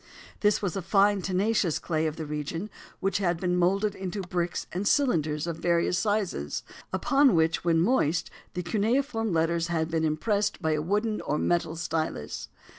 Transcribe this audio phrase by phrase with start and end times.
[0.39, 4.65] This was a fine, tenacious clay of the region which had been moulded into bricks
[4.71, 10.59] and cylinders of various sizes, upon which when moist the cuneiform letters had been impressed
[10.59, 12.49] by a wooden or metal stylus.